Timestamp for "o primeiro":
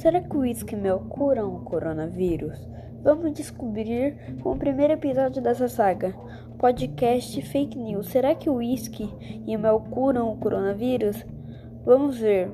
4.52-4.94